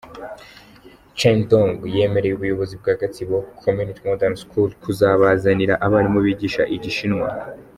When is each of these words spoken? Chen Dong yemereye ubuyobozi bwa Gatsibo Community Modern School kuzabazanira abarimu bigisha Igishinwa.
Chen 1.17 1.37
Dong 1.49 1.71
yemereye 1.95 2.33
ubuyobozi 2.35 2.73
bwa 2.81 2.93
Gatsibo 2.99 3.37
Community 3.63 4.01
Modern 4.09 4.35
School 4.43 4.69
kuzabazanira 4.83 5.73
abarimu 5.85 6.19
bigisha 6.25 6.63
Igishinwa. 6.75 7.27